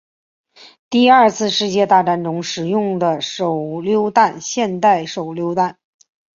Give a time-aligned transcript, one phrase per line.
[0.89, 5.77] 第二次世界大战中使用的手榴弹现代手榴弹